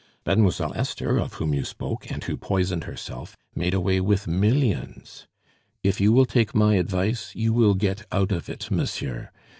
[0.25, 5.27] Mademoiselle Esther, of whom you spoke, and who poisoned herself, made away with millions.
[5.83, 9.29] If you will take my advice, you will get out of it, monsieur.